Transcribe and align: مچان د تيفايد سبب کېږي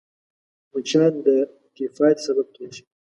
مچان 0.71 1.13
د 1.25 1.27
تيفايد 1.75 2.17
سبب 2.25 2.47
کېږي 2.55 2.83